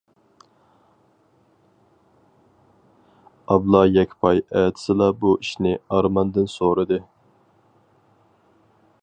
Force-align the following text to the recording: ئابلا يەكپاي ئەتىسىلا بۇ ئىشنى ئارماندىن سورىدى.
ئابلا 3.51 3.83
يەكپاي 3.89 4.43
ئەتىسىلا 4.47 5.11
بۇ 5.21 5.35
ئىشنى 5.45 5.75
ئارماندىن 5.99 6.51
سورىدى. 6.57 6.99